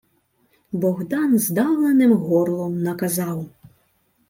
[0.81, 3.45] Богдан здавленим горлом наказав: